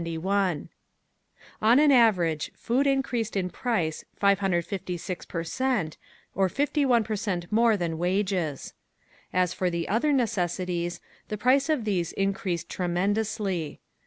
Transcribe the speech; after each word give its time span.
40 0.01 0.17
471 0.17 0.69
On 1.61 1.77
an 1.79 1.91
average, 1.91 2.51
food 2.55 2.87
increased 2.87 3.35
in 3.37 3.51
price 3.51 4.03
556 4.15 5.27
per 5.27 5.43
cent, 5.43 5.97
or 6.33 6.49
51 6.49 7.03
per 7.03 7.15
cent 7.15 7.45
more 7.51 7.77
than 7.77 7.99
wages. 7.99 8.73
As 9.31 9.53
for 9.53 9.69
the 9.69 9.87
other 9.87 10.11
necessities, 10.11 11.01
the 11.27 11.37
price 11.37 11.69
of 11.69 11.85
these 11.85 12.13
increased 12.13 12.67
tremendously. 12.67 13.79